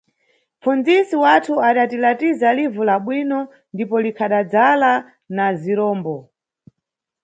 Mʼpfundzisi 0.55 1.15
wathu 1.23 1.53
adatilatiza 1.69 2.47
livu 2.57 2.81
la 2.89 2.95
bwino 3.05 3.39
ndipo 3.73 3.95
likhadadzala 4.03 4.91
na 5.35 5.45
zirombo. 5.61 6.15